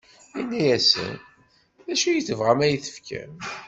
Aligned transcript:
Inna-asen: 0.39 1.15
D 1.85 1.87
acu 1.93 2.09
i 2.11 2.21
tebɣam 2.27 2.59
ad 2.65 2.69
yi-t-tefkem? 2.71 3.33